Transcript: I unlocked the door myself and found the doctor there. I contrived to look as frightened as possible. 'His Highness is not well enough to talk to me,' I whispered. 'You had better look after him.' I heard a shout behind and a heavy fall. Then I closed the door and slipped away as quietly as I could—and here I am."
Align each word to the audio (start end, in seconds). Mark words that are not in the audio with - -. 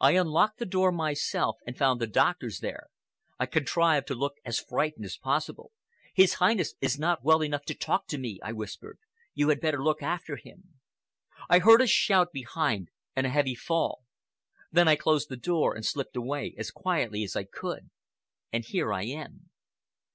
I 0.00 0.12
unlocked 0.12 0.58
the 0.60 0.64
door 0.64 0.90
myself 0.90 1.58
and 1.66 1.76
found 1.76 2.00
the 2.00 2.06
doctor 2.06 2.48
there. 2.58 2.88
I 3.38 3.44
contrived 3.44 4.06
to 4.06 4.14
look 4.14 4.36
as 4.42 4.58
frightened 4.58 5.04
as 5.04 5.18
possible. 5.18 5.72
'His 6.14 6.36
Highness 6.40 6.72
is 6.80 6.98
not 6.98 7.22
well 7.22 7.44
enough 7.44 7.66
to 7.66 7.74
talk 7.74 8.06
to 8.06 8.16
me,' 8.16 8.40
I 8.42 8.52
whispered. 8.52 8.98
'You 9.34 9.50
had 9.50 9.60
better 9.60 9.84
look 9.84 10.02
after 10.02 10.36
him.' 10.36 10.78
I 11.50 11.58
heard 11.58 11.82
a 11.82 11.86
shout 11.86 12.32
behind 12.32 12.88
and 13.14 13.26
a 13.26 13.30
heavy 13.30 13.54
fall. 13.54 14.04
Then 14.72 14.88
I 14.88 14.96
closed 14.96 15.28
the 15.28 15.36
door 15.36 15.74
and 15.76 15.84
slipped 15.84 16.16
away 16.16 16.54
as 16.56 16.70
quietly 16.70 17.22
as 17.22 17.36
I 17.36 17.44
could—and 17.44 18.64
here 18.64 18.90
I 18.90 19.02
am." 19.02 19.50